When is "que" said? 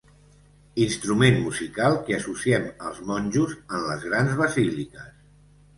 2.07-2.17